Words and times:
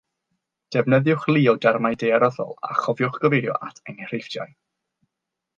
Defnyddiwch 0.75 1.27
lu 1.33 1.43
o 1.53 1.53
dermau 1.65 1.99
daearyddol 2.05 2.57
a 2.71 2.73
chofiwch 2.81 3.23
gyfeirio 3.27 3.59
at 3.69 3.85
enghreifftiau 3.95 4.53